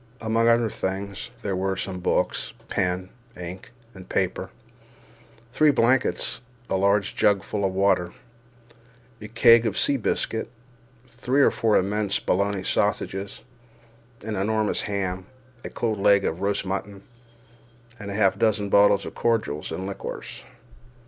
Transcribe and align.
Among 0.19 0.47
other 0.47 0.71
things, 0.71 1.29
there 1.43 1.55
were 1.55 1.77
some 1.77 1.99
books, 1.99 2.53
pen, 2.69 3.09
ink, 3.37 3.69
and 3.93 4.09
paper, 4.09 4.49
three 5.53 5.69
blankets, 5.69 6.41
a 6.71 6.75
large 6.75 7.15
jug 7.15 7.43
full 7.43 7.63
of 7.63 7.71
water, 7.71 8.11
a 9.21 9.27
keg 9.27 9.67
of 9.67 9.77
sea 9.77 9.97
biscuit, 9.97 10.49
three 11.07 11.43
or 11.43 11.51
four 11.51 11.77
immense 11.77 12.17
Bologna 12.17 12.63
sausages, 12.63 13.43
an 14.23 14.35
enormous 14.35 14.81
ham, 14.81 15.27
a 15.63 15.69
cold 15.69 15.99
leg 15.99 16.25
of 16.25 16.41
roast 16.41 16.65
mutton, 16.65 17.03
and 17.99 18.09
half 18.09 18.35
a 18.37 18.39
dozen 18.39 18.69
bottles 18.69 19.05
of 19.05 19.13
cordials 19.13 19.71
and 19.71 19.85
liqueurs. 19.85 20.41